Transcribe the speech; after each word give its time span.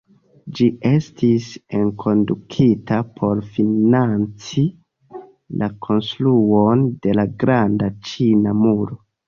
Ĝi 0.59 0.67
estis 0.91 1.49
enkondukita 1.79 2.97
por 3.19 3.43
financi 3.59 4.65
la 5.61 5.71
konstruon 5.89 6.85
de 7.07 7.17
la 7.21 7.31
Granda 7.47 7.95
Ĉina 8.13 8.59
Muro. 8.67 9.03